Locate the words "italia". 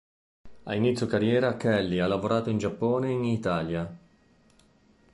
3.25-3.97